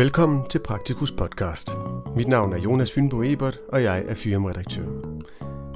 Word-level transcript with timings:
Velkommen 0.00 0.48
til 0.50 0.58
Praktikus 0.58 1.12
podcast. 1.12 1.70
Mit 2.16 2.28
navn 2.28 2.52
er 2.52 2.58
Jonas 2.58 2.92
Fynbo 2.92 3.22
Ebert, 3.22 3.58
og 3.68 3.82
jeg 3.82 4.04
er 4.06 4.14
firmaredaktør. 4.14 4.86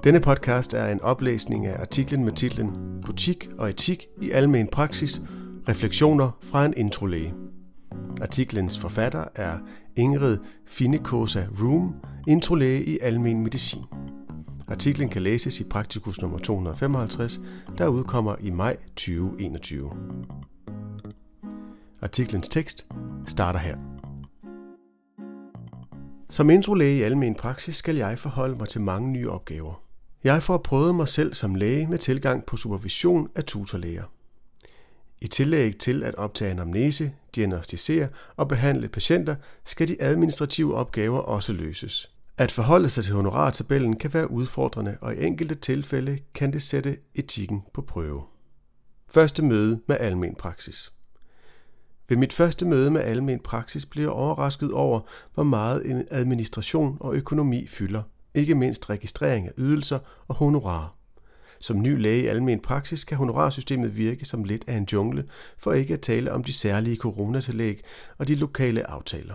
Denne 0.04 0.20
podcast 0.20 0.74
er 0.74 0.86
en 0.86 1.00
oplæsning 1.00 1.66
af 1.66 1.80
artiklen 1.80 2.24
med 2.24 2.32
titlen 2.32 3.00
Butik 3.06 3.48
og 3.58 3.70
etik 3.70 4.06
i 4.22 4.30
almen 4.30 4.68
praksis– 4.68 5.20
Refleksioner 5.68 6.30
fra 6.42 6.64
en 6.66 6.74
introlæge. 6.76 7.34
Artiklens 8.20 8.78
forfatter 8.78 9.24
er 9.34 9.58
Ingrid 9.96 10.38
Finnekosa 10.66 11.46
Room, 11.62 11.94
introlæge 12.28 12.84
i 12.84 12.98
almen 13.02 13.42
medicin. 13.42 13.82
Artiklen 14.68 15.08
kan 15.08 15.22
læses 15.22 15.60
i 15.60 15.64
Praktikus 15.64 16.20
nummer 16.20 16.38
255, 16.38 17.40
der 17.78 17.88
udkommer 17.88 18.36
i 18.40 18.50
maj 18.50 18.76
2021. 18.96 19.90
Artiklens 22.02 22.48
tekst 22.48 22.86
starter 23.26 23.58
her. 23.58 23.93
Som 26.30 26.50
introlæge 26.50 26.96
i 26.96 27.02
almen 27.02 27.34
praksis 27.34 27.76
skal 27.76 27.96
jeg 27.96 28.18
forholde 28.18 28.56
mig 28.56 28.68
til 28.68 28.80
mange 28.80 29.10
nye 29.10 29.30
opgaver. 29.30 29.82
Jeg 30.24 30.42
får 30.42 30.58
prøvet 30.58 30.94
mig 30.94 31.08
selv 31.08 31.34
som 31.34 31.54
læge 31.54 31.86
med 31.86 31.98
tilgang 31.98 32.46
på 32.46 32.56
supervision 32.56 33.28
af 33.34 33.44
tutorlæger. 33.44 34.04
I 35.20 35.26
tillæg 35.26 35.76
til 35.78 36.02
at 36.02 36.14
optage 36.14 36.50
anamnese, 36.50 37.12
diagnostisere 37.34 38.08
og 38.36 38.48
behandle 38.48 38.88
patienter, 38.88 39.36
skal 39.64 39.88
de 39.88 39.96
administrative 40.02 40.74
opgaver 40.74 41.18
også 41.18 41.52
løses. 41.52 42.10
At 42.38 42.52
forholde 42.52 42.90
sig 42.90 43.04
til 43.04 43.14
honorartabellen 43.14 43.96
kan 43.96 44.14
være 44.14 44.30
udfordrende, 44.30 44.96
og 45.00 45.14
i 45.14 45.24
enkelte 45.24 45.54
tilfælde 45.54 46.18
kan 46.34 46.52
det 46.52 46.62
sætte 46.62 46.96
etikken 47.14 47.62
på 47.74 47.82
prøve. 47.82 48.22
Første 49.08 49.42
møde 49.42 49.80
med 49.88 49.96
almen 50.00 50.34
praksis. 50.34 50.93
Ved 52.08 52.16
mit 52.16 52.32
første 52.32 52.66
møde 52.66 52.90
med 52.90 53.00
almen 53.00 53.38
praksis 53.38 53.86
blev 53.86 54.02
jeg 54.02 54.10
overrasket 54.10 54.72
over, 54.72 55.00
hvor 55.34 55.42
meget 55.42 55.90
en 55.90 56.04
administration 56.10 56.96
og 57.00 57.14
økonomi 57.14 57.66
fylder, 57.66 58.02
ikke 58.34 58.54
mindst 58.54 58.90
registrering 58.90 59.46
af 59.46 59.52
ydelser 59.58 59.98
og 60.28 60.34
honorarer. 60.34 60.96
Som 61.60 61.82
ny 61.82 62.00
læge 62.00 62.22
i 62.22 62.26
almen 62.26 62.60
praksis 62.60 63.04
kan 63.04 63.18
honorarsystemet 63.18 63.96
virke 63.96 64.24
som 64.24 64.44
lidt 64.44 64.64
af 64.66 64.74
en 64.74 64.88
jungle, 64.92 65.24
for 65.58 65.72
ikke 65.72 65.94
at 65.94 66.00
tale 66.00 66.32
om 66.32 66.44
de 66.44 66.52
særlige 66.52 66.96
coronatillæg 66.96 67.80
og 68.18 68.28
de 68.28 68.34
lokale 68.34 68.90
aftaler. 68.90 69.34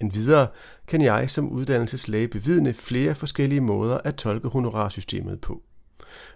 En 0.00 0.14
videre 0.14 0.46
kan 0.86 1.02
jeg 1.02 1.30
som 1.30 1.48
uddannelseslæge 1.48 2.28
bevidne 2.28 2.74
flere 2.74 3.14
forskellige 3.14 3.60
måder 3.60 3.98
at 4.04 4.14
tolke 4.14 4.48
honorarsystemet 4.48 5.40
på. 5.40 5.62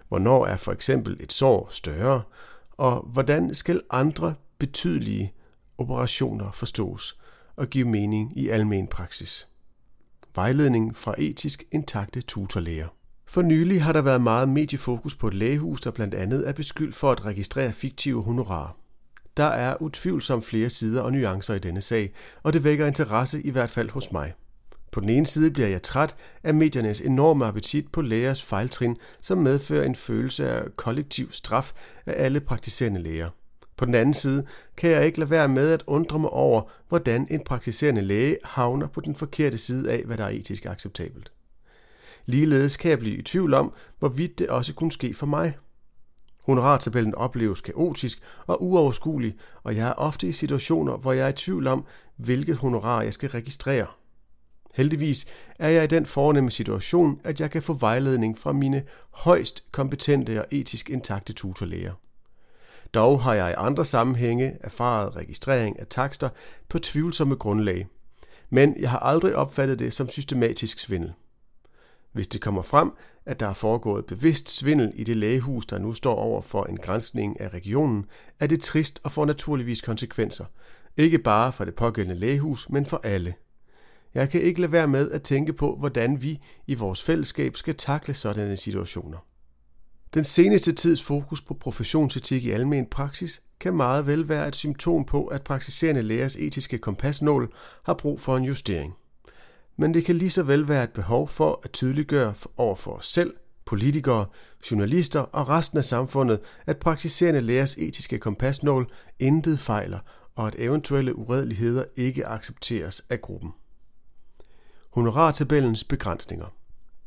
Hvornår 0.07 0.45
er 0.45 0.57
for 0.57 0.71
eksempel 0.71 1.17
et 1.19 1.33
sår 1.33 1.67
større, 1.71 2.21
og 2.71 3.09
hvordan 3.13 3.55
skal 3.55 3.81
andre 3.89 4.33
betydelige 4.57 5.33
operationer 5.81 6.51
forstås 6.51 7.19
og 7.55 7.67
give 7.67 7.87
mening 7.87 8.37
i 8.37 8.49
almen 8.49 8.87
praksis? 8.87 9.47
Vejledning 10.35 10.97
fra 10.97 11.15
etisk 11.17 11.63
intakte 11.71 12.21
tutorlæger. 12.21 12.87
For 13.27 13.41
nylig 13.41 13.83
har 13.83 13.93
der 13.93 14.01
været 14.01 14.21
meget 14.21 14.49
mediefokus 14.49 15.15
på 15.15 15.27
et 15.27 15.33
lægehus, 15.33 15.81
der 15.81 15.91
blandt 15.91 16.13
andet 16.13 16.49
er 16.49 16.53
beskyldt 16.53 16.95
for 16.95 17.11
at 17.11 17.25
registrere 17.25 17.73
fiktive 17.73 18.23
honorarer. 18.23 18.77
Der 19.37 19.43
er 19.43 19.81
utvivlsomt 19.81 20.45
flere 20.45 20.69
sider 20.69 21.01
og 21.01 21.11
nuancer 21.11 21.53
i 21.53 21.59
denne 21.59 21.81
sag, 21.81 22.13
og 22.43 22.53
det 22.53 22.63
vækker 22.63 22.87
interesse 22.87 23.41
i 23.41 23.49
hvert 23.49 23.69
fald 23.69 23.89
hos 23.89 24.11
mig. 24.11 24.33
På 24.91 24.99
den 24.99 25.09
ene 25.09 25.25
side 25.25 25.51
bliver 25.51 25.67
jeg 25.67 25.81
træt 25.81 26.15
af 26.43 26.53
mediernes 26.53 27.01
enorme 27.01 27.45
appetit 27.45 27.91
på 27.91 28.01
lægers 28.01 28.43
fejltrin, 28.43 28.97
som 29.21 29.37
medfører 29.37 29.85
en 29.85 29.95
følelse 29.95 30.49
af 30.49 30.75
kollektiv 30.75 31.31
straf 31.31 31.73
af 32.05 32.25
alle 32.25 32.39
praktiserende 32.39 33.01
læger. 33.01 33.29
På 33.81 33.85
den 33.85 33.95
anden 33.95 34.13
side 34.13 34.45
kan 34.77 34.91
jeg 34.91 35.05
ikke 35.05 35.19
lade 35.19 35.29
være 35.29 35.47
med 35.47 35.71
at 35.71 35.83
undre 35.87 36.19
mig 36.19 36.29
over, 36.29 36.61
hvordan 36.89 37.27
en 37.29 37.43
praktiserende 37.43 38.01
læge 38.01 38.37
havner 38.43 38.87
på 38.87 39.01
den 39.01 39.15
forkerte 39.15 39.57
side 39.57 39.91
af, 39.91 40.03
hvad 40.03 40.17
der 40.17 40.23
er 40.23 40.29
etisk 40.29 40.65
acceptabelt. 40.65 41.31
Ligeledes 42.25 42.77
kan 42.77 42.91
jeg 42.91 42.99
blive 42.99 43.17
i 43.17 43.21
tvivl 43.21 43.53
om, 43.53 43.73
hvorvidt 43.99 44.39
det 44.39 44.47
også 44.47 44.73
kunne 44.73 44.91
ske 44.91 45.13
for 45.13 45.25
mig. 45.25 45.57
Honorartabellen 46.45 47.15
opleves 47.15 47.61
kaotisk 47.61 48.21
og 48.47 48.63
uoverskuelig, 48.63 49.35
og 49.63 49.75
jeg 49.75 49.87
er 49.87 49.93
ofte 49.93 50.27
i 50.27 50.31
situationer, 50.31 50.97
hvor 50.97 51.13
jeg 51.13 51.25
er 51.25 51.29
i 51.29 51.33
tvivl 51.33 51.67
om, 51.67 51.85
hvilket 52.15 52.57
honorar 52.57 53.01
jeg 53.01 53.13
skal 53.13 53.29
registrere. 53.29 53.87
Heldigvis 54.73 55.25
er 55.59 55.69
jeg 55.69 55.83
i 55.83 55.87
den 55.87 56.05
fornemme 56.05 56.51
situation, 56.51 57.21
at 57.23 57.41
jeg 57.41 57.51
kan 57.51 57.63
få 57.63 57.73
vejledning 57.73 58.37
fra 58.37 58.51
mine 58.51 58.83
højst 59.11 59.63
kompetente 59.71 60.41
og 60.41 60.47
etisk 60.51 60.89
intakte 60.89 61.33
tutorlæger. 61.33 61.93
Dog 62.93 63.21
har 63.21 63.33
jeg 63.33 63.51
i 63.51 63.55
andre 63.57 63.85
sammenhænge 63.85 64.57
erfaret 64.61 65.15
registrering 65.15 65.79
af 65.79 65.87
takster 65.87 66.29
på 66.69 66.79
tvivlsomme 66.79 67.35
grundlag, 67.35 67.87
men 68.49 68.75
jeg 68.79 68.89
har 68.89 68.99
aldrig 68.99 69.35
opfattet 69.35 69.79
det 69.79 69.93
som 69.93 70.09
systematisk 70.09 70.79
svindel. 70.79 71.13
Hvis 72.11 72.27
det 72.27 72.41
kommer 72.41 72.61
frem, 72.61 72.91
at 73.25 73.39
der 73.39 73.47
er 73.47 73.53
foregået 73.53 74.05
bevidst 74.05 74.49
svindel 74.49 74.91
i 74.95 75.03
det 75.03 75.17
lægehus, 75.17 75.65
der 75.65 75.79
nu 75.79 75.93
står 75.93 76.15
over 76.15 76.41
for 76.41 76.63
en 76.63 76.77
grænsning 76.77 77.41
af 77.41 77.49
regionen, 77.49 78.05
er 78.39 78.47
det 78.47 78.61
trist 78.61 79.01
og 79.03 79.11
får 79.11 79.25
naturligvis 79.25 79.81
konsekvenser. 79.81 80.45
Ikke 80.97 81.19
bare 81.19 81.53
for 81.53 81.65
det 81.65 81.75
pågældende 81.75 82.19
lægehus, 82.19 82.69
men 82.69 82.85
for 82.85 83.01
alle. 83.03 83.33
Jeg 84.13 84.29
kan 84.29 84.41
ikke 84.41 84.61
lade 84.61 84.71
være 84.71 84.87
med 84.87 85.11
at 85.11 85.23
tænke 85.23 85.53
på, 85.53 85.75
hvordan 85.75 86.21
vi 86.21 86.39
i 86.67 86.75
vores 86.75 87.03
fællesskab 87.03 87.57
skal 87.57 87.75
takle 87.75 88.13
sådanne 88.13 88.57
situationer. 88.57 89.17
Den 90.13 90.23
seneste 90.23 90.71
tids 90.71 91.03
fokus 91.03 91.41
på 91.41 91.53
professionsetik 91.53 92.45
i 92.45 92.51
almen 92.51 92.85
praksis 92.85 93.41
kan 93.59 93.73
meget 93.73 94.07
vel 94.07 94.29
være 94.29 94.47
et 94.47 94.55
symptom 94.55 95.05
på, 95.05 95.25
at 95.25 95.43
praktiserende 95.43 96.01
lægers 96.01 96.35
etiske 96.35 96.77
kompasnål 96.77 97.53
har 97.83 97.93
brug 97.93 98.21
for 98.21 98.37
en 98.37 98.43
justering 98.43 98.95
men 99.81 99.93
det 99.93 100.05
kan 100.05 100.15
lige 100.15 100.29
så 100.29 100.43
vel 100.43 100.67
være 100.67 100.83
et 100.83 100.89
behov 100.89 101.27
for 101.27 101.61
at 101.63 101.71
tydeliggøre 101.71 102.33
over 102.57 102.75
for 102.75 102.91
os 102.91 103.07
selv, 103.07 103.33
politikere, 103.65 104.25
journalister 104.71 105.19
og 105.19 105.49
resten 105.49 105.77
af 105.77 105.85
samfundet, 105.85 106.39
at 106.65 106.77
praktiserende 106.77 107.41
lægers 107.41 107.75
etiske 107.77 108.19
kompasnål 108.19 108.91
intet 109.19 109.59
fejler, 109.59 109.99
og 110.35 110.47
at 110.47 110.55
eventuelle 110.57 111.15
uredeligheder 111.15 111.83
ikke 111.95 112.27
accepteres 112.27 113.01
af 113.09 113.21
gruppen. 113.21 113.51
Honorartabellens 114.93 115.83
begrænsninger 115.83 116.45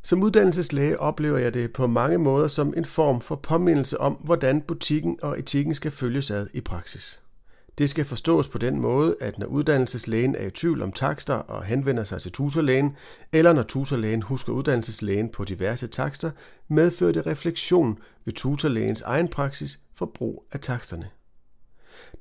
som 0.07 0.23
uddannelseslæge 0.23 1.01
oplever 1.01 1.39
jeg 1.39 1.55
det 1.55 1.73
på 1.73 1.87
mange 1.87 2.19
måder 2.19 2.49
som 2.49 2.75
en 2.77 2.85
form 2.85 3.21
for 3.21 3.37
påmindelse 3.37 4.01
om, 4.01 4.13
hvordan 4.13 4.61
butikken 4.61 5.19
og 5.23 5.39
etikken 5.39 5.75
skal 5.75 5.91
følges 5.91 6.31
ad 6.31 6.47
i 6.55 6.61
praksis. 6.61 7.21
Det 7.79 7.91
skal 7.91 8.05
forstås 8.05 8.49
på 8.49 8.59
den 8.59 8.81
måde, 8.81 9.17
at 9.21 9.39
når 9.39 9.47
uddannelseslægen 9.47 10.35
er 10.35 10.47
i 10.47 10.51
tvivl 10.51 10.83
om 10.83 10.93
takster 10.93 11.35
og 11.35 11.65
henvender 11.65 12.05
sig 12.05 12.23
til 12.23 12.33
tutorlægen, 12.33 12.97
eller 13.33 13.53
når 13.53 13.63
tutorlægen 13.63 14.23
husker 14.23 14.53
uddannelseslægen 14.53 15.29
på 15.29 15.45
diverse 15.45 15.87
takster, 15.87 16.31
medfører 16.69 17.13
det 17.13 17.27
refleksion 17.27 17.99
ved 18.25 18.33
tutorlægens 18.33 19.03
egen 19.03 19.29
praksis 19.29 19.79
for 19.95 20.07
brug 20.07 20.45
af 20.53 20.61
taksterne. 20.61 21.09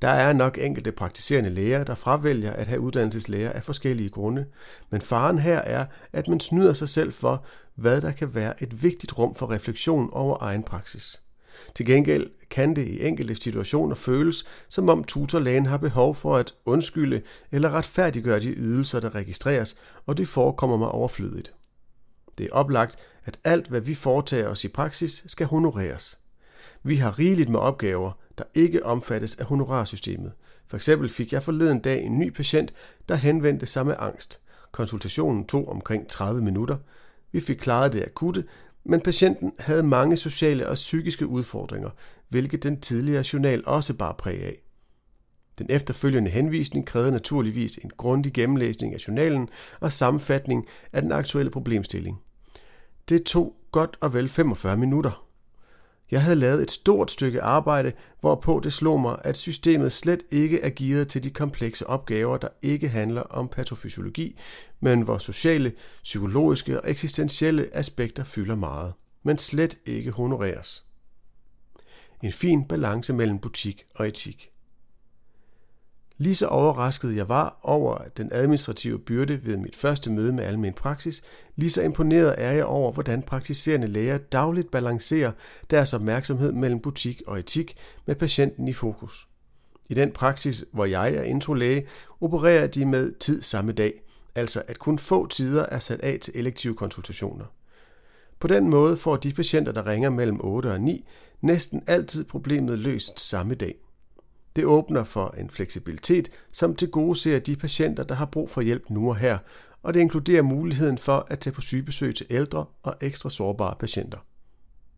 Der 0.02 0.08
er 0.08 0.32
nok 0.32 0.58
enkelte 0.60 0.92
praktiserende 0.92 1.50
læger, 1.50 1.84
der 1.84 1.94
fravælger 1.94 2.52
at 2.52 2.66
have 2.66 2.80
uddannelseslæger 2.80 3.50
af 3.50 3.64
forskellige 3.64 4.10
grunde, 4.10 4.46
men 4.90 5.00
faren 5.00 5.38
her 5.38 5.58
er, 5.58 5.86
at 6.12 6.28
man 6.28 6.40
snyder 6.40 6.72
sig 6.72 6.88
selv 6.88 7.12
for, 7.12 7.44
hvad 7.74 8.00
der 8.00 8.12
kan 8.12 8.34
være 8.34 8.62
et 8.62 8.82
vigtigt 8.82 9.18
rum 9.18 9.34
for 9.34 9.50
refleksion 9.50 10.10
over 10.12 10.36
egen 10.40 10.62
praksis. 10.62 11.22
Til 11.74 11.86
gengæld 11.86 12.30
kan 12.50 12.76
det 12.76 12.86
i 12.86 13.06
enkelte 13.06 13.34
situationer 13.34 13.94
føles, 13.94 14.44
som 14.68 14.88
om 14.88 15.04
tutorlægen 15.04 15.66
har 15.66 15.76
behov 15.76 16.14
for 16.14 16.36
at 16.36 16.54
undskylde 16.64 17.22
eller 17.52 17.70
retfærdiggøre 17.70 18.40
de 18.40 18.54
ydelser, 18.54 19.00
der 19.00 19.14
registreres, 19.14 19.76
og 20.06 20.16
det 20.16 20.28
forekommer 20.28 20.76
mig 20.76 20.88
overflødigt. 20.88 21.54
Det 22.38 22.46
er 22.46 22.54
oplagt, 22.54 22.96
at 23.24 23.38
alt, 23.44 23.68
hvad 23.68 23.80
vi 23.80 23.94
foretager 23.94 24.48
os 24.48 24.64
i 24.64 24.68
praksis, 24.68 25.24
skal 25.26 25.46
honoreres. 25.46 26.18
Vi 26.82 26.96
har 26.96 27.18
rigeligt 27.18 27.48
med 27.48 27.60
opgaver, 27.60 28.12
der 28.38 28.44
ikke 28.54 28.86
omfattes 28.86 29.36
af 29.36 29.44
honorarsystemet. 29.44 30.32
For 30.66 30.76
eksempel 30.76 31.08
fik 31.08 31.32
jeg 31.32 31.42
forleden 31.42 31.80
dag 31.80 32.02
en 32.02 32.18
ny 32.18 32.32
patient, 32.32 32.72
der 33.08 33.14
henvendte 33.14 33.66
sig 33.66 33.86
med 33.86 33.94
angst. 33.98 34.40
Konsultationen 34.72 35.46
tog 35.46 35.68
omkring 35.68 36.08
30 36.08 36.42
minutter. 36.42 36.76
Vi 37.32 37.40
fik 37.40 37.56
klaret 37.56 37.92
det 37.92 38.02
akutte, 38.02 38.44
men 38.84 39.00
patienten 39.00 39.52
havde 39.58 39.82
mange 39.82 40.16
sociale 40.16 40.68
og 40.68 40.74
psykiske 40.74 41.26
udfordringer, 41.26 41.90
hvilket 42.28 42.62
den 42.62 42.80
tidligere 42.80 43.24
journal 43.32 43.62
også 43.66 43.94
bar 43.94 44.12
præg 44.12 44.42
af. 44.42 44.60
Den 45.58 45.66
efterfølgende 45.70 46.30
henvisning 46.30 46.86
krævede 46.86 47.12
naturligvis 47.12 47.76
en 47.76 47.90
grundig 47.96 48.32
gennemlæsning 48.32 48.94
af 48.94 49.08
journalen 49.08 49.48
og 49.80 49.92
sammenfatning 49.92 50.66
af 50.92 51.02
den 51.02 51.12
aktuelle 51.12 51.50
problemstilling. 51.50 52.20
Det 53.08 53.24
tog 53.24 53.56
godt 53.72 53.96
og 54.00 54.14
vel 54.14 54.28
45 54.28 54.76
minutter. 54.76 55.23
Jeg 56.14 56.22
havde 56.22 56.36
lavet 56.36 56.62
et 56.62 56.70
stort 56.70 57.10
stykke 57.10 57.42
arbejde, 57.42 57.92
hvorpå 58.20 58.60
det 58.64 58.72
slog 58.72 59.00
mig, 59.00 59.18
at 59.24 59.36
systemet 59.36 59.92
slet 59.92 60.22
ikke 60.30 60.60
er 60.60 60.70
gearet 60.76 61.08
til 61.08 61.24
de 61.24 61.30
komplekse 61.30 61.86
opgaver, 61.86 62.36
der 62.36 62.48
ikke 62.62 62.88
handler 62.88 63.22
om 63.22 63.48
patofysiologi, 63.48 64.38
men 64.80 65.02
hvor 65.02 65.18
sociale, 65.18 65.72
psykologiske 66.02 66.80
og 66.80 66.90
eksistentielle 66.90 67.76
aspekter 67.76 68.24
fylder 68.24 68.54
meget, 68.54 68.92
men 69.22 69.38
slet 69.38 69.78
ikke 69.86 70.10
honoreres. 70.10 70.84
En 72.22 72.32
fin 72.32 72.68
balance 72.68 73.12
mellem 73.12 73.38
butik 73.38 73.84
og 73.94 74.08
etik. 74.08 74.53
Lige 76.18 76.34
så 76.34 76.46
overrasket 76.46 77.16
jeg 77.16 77.28
var 77.28 77.58
over 77.62 77.98
den 78.16 78.28
administrative 78.32 78.98
byrde 78.98 79.46
ved 79.46 79.56
mit 79.56 79.76
første 79.76 80.10
møde 80.10 80.32
med 80.32 80.44
almen 80.44 80.72
praksis, 80.72 81.22
lige 81.56 81.70
så 81.70 81.82
imponeret 81.82 82.34
er 82.38 82.52
jeg 82.52 82.64
over, 82.64 82.92
hvordan 82.92 83.22
praktiserende 83.22 83.86
læger 83.86 84.18
dagligt 84.18 84.70
balancerer 84.70 85.32
deres 85.70 85.94
opmærksomhed 85.94 86.52
mellem 86.52 86.80
butik 86.80 87.22
og 87.26 87.38
etik 87.38 87.76
med 88.06 88.14
patienten 88.14 88.68
i 88.68 88.72
fokus. 88.72 89.28
I 89.88 89.94
den 89.94 90.10
praksis, 90.10 90.64
hvor 90.72 90.84
jeg 90.84 91.14
er 91.14 91.22
introlæge, 91.22 91.86
opererer 92.20 92.66
de 92.66 92.86
med 92.86 93.12
tid 93.12 93.42
samme 93.42 93.72
dag, 93.72 94.02
altså 94.34 94.62
at 94.68 94.78
kun 94.78 94.98
få 94.98 95.26
tider 95.26 95.66
er 95.66 95.78
sat 95.78 96.00
af 96.00 96.18
til 96.22 96.32
elektive 96.36 96.74
konsultationer. 96.74 97.44
På 98.40 98.48
den 98.48 98.70
måde 98.70 98.96
får 98.96 99.16
de 99.16 99.32
patienter, 99.32 99.72
der 99.72 99.86
ringer 99.86 100.10
mellem 100.10 100.40
8 100.40 100.72
og 100.72 100.80
9, 100.80 101.04
næsten 101.40 101.82
altid 101.86 102.24
problemet 102.24 102.78
løst 102.78 103.20
samme 103.20 103.54
dag. 103.54 103.83
Det 104.56 104.64
åbner 104.64 105.04
for 105.04 105.34
en 105.38 105.50
fleksibilitet, 105.50 106.30
som 106.52 106.76
til 106.76 106.90
gode 106.90 107.18
ser 107.18 107.38
de 107.38 107.56
patienter, 107.56 108.04
der 108.04 108.14
har 108.14 108.26
brug 108.26 108.50
for 108.50 108.60
hjælp 108.60 108.90
nu 108.90 109.08
og 109.08 109.16
her, 109.16 109.38
og 109.82 109.94
det 109.94 110.00
inkluderer 110.00 110.42
muligheden 110.42 110.98
for 110.98 111.26
at 111.28 111.38
tage 111.38 111.54
på 111.54 111.60
sygebesøg 111.60 112.14
til 112.14 112.26
ældre 112.30 112.64
og 112.82 112.94
ekstra 113.00 113.30
sårbare 113.30 113.74
patienter. 113.78 114.18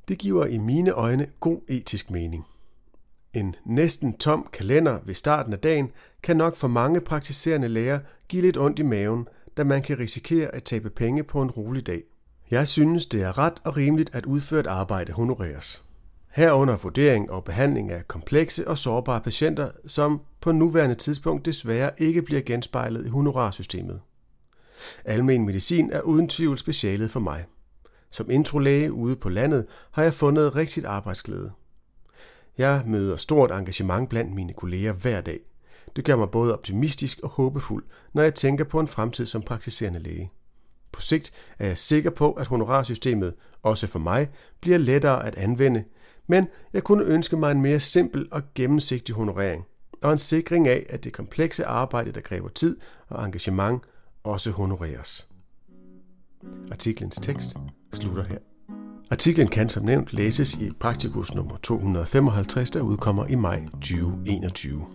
Det 0.08 0.19
giver 0.19 0.47
i 0.47 0.58
mine 0.58 0.91
øjne 0.91 1.26
god 1.41 1.61
etisk 1.69 2.11
mening. 2.11 2.44
En 3.35 3.55
næsten 3.64 4.12
tom 4.19 4.49
kalender 4.53 4.99
ved 5.05 5.14
starten 5.14 5.53
af 5.53 5.58
dagen 5.58 5.91
kan 6.23 6.37
nok 6.37 6.56
for 6.56 6.69
mange 6.69 7.00
praktiserende 7.00 7.69
læger 7.69 8.00
give 8.29 8.43
lidt 8.43 8.56
ondt 8.56 8.79
i 8.79 8.82
maven, 8.82 9.29
da 9.56 9.64
man 9.64 9.82
kan 9.82 9.99
risikere 9.99 10.55
at 10.55 10.64
tabe 10.64 10.91
penge 10.91 11.25
på 11.25 11.43
en 11.43 11.50
rolig 11.50 11.87
dag. 11.87 12.03
Jeg 12.50 12.69
synes, 12.69 13.06
det 13.06 13.23
er 13.23 13.38
ret 13.38 13.55
og 13.64 13.76
rimeligt 13.76 14.14
at 14.14 14.26
udført 14.26 14.67
arbejde 14.67 15.12
honoreres. 15.12 15.86
Herunder 16.37 16.77
vurdering 16.77 17.31
og 17.31 17.44
behandling 17.44 17.93
af 17.93 18.09
komplekse 18.09 18.69
og 18.69 18.79
sårbare 18.79 19.21
patienter, 19.21 19.71
som 19.87 20.21
på 20.41 20.53
nuværende 20.53 20.94
tidspunkt 20.94 21.44
desværre 21.44 21.91
ikke 21.99 22.23
bliver 22.23 22.41
genspejlet 22.41 23.06
i 23.06 23.09
honorarsystemet. 23.09 24.00
Almen 25.05 25.47
medicin 25.47 25.91
er 25.91 26.00
uden 26.00 26.29
tvivl 26.29 26.59
specialet 26.59 27.11
for 27.11 27.21
mig. 27.21 27.44
Som 28.11 28.31
introlæge 28.31 28.93
ude 28.93 29.17
på 29.17 29.29
landet 29.29 29.67
har 29.91 30.03
jeg 30.03 30.15
fundet 30.15 30.56
rigtigt 30.56 30.87
arbejdsglæde. 30.87 31.53
Jeg 32.59 32.82
møder 32.87 33.17
stort 33.17 33.50
engagement 33.50 34.09
blandt 34.09 34.35
mine 34.35 34.53
kolleger 34.53 34.93
hver 34.93 35.21
dag. 35.21 35.41
Det 35.97 36.05
gør 36.05 36.17
mig 36.17 36.31
både 36.31 36.53
optimistisk 36.53 37.21
og 37.23 37.29
håbefuld, 37.29 37.85
når 38.12 38.23
jeg 38.23 38.35
tænker 38.35 38.65
på 38.65 38.81
en 38.81 38.89
fremtid 38.89 39.27
som 39.27 39.43
praktiserende 39.43 39.99
læge. 39.99 40.31
På 40.96 41.02
sigt 41.02 41.32
er 41.58 41.66
jeg 41.66 41.78
sikker 41.78 42.10
på, 42.10 42.32
at 42.32 42.46
honorarsystemet, 42.46 43.34
også 43.62 43.87
for 43.87 43.98
mig, 43.98 44.28
bliver 44.60 44.78
lettere 44.78 45.26
at 45.26 45.34
anvende, 45.34 45.84
men 46.26 46.46
jeg 46.72 46.84
kunne 46.84 47.04
ønske 47.04 47.37
mig 47.37 47.52
en 47.52 47.62
mere 47.62 47.81
simpel 47.81 48.28
og 48.31 48.43
gennemsigtig 48.54 49.14
honorering, 49.14 49.64
og 50.02 50.12
en 50.12 50.19
sikring 50.19 50.69
af, 50.69 50.87
at 50.90 51.04
det 51.04 51.12
komplekse 51.12 51.66
arbejde, 51.66 52.12
der 52.12 52.20
kræver 52.20 52.48
tid 52.48 52.76
og 53.08 53.25
engagement, 53.25 53.82
også 54.25 54.50
honoreres. 54.50 55.28
Artiklens 56.70 57.16
tekst 57.16 57.56
slutter 57.93 58.22
her. 58.22 58.38
Artiklen 59.10 59.48
kan 59.48 59.69
som 59.69 59.84
nævnt 59.84 60.12
læses 60.12 60.54
i 60.54 60.70
Praktikus 60.81 61.34
nummer 61.34 61.56
255, 61.56 62.70
der 62.70 62.81
udkommer 62.81 63.26
i 63.26 63.34
maj 63.34 63.64
2021. 63.72 64.87